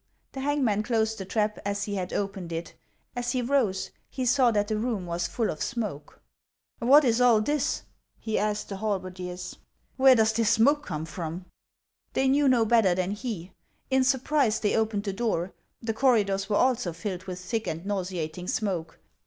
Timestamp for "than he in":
12.95-14.03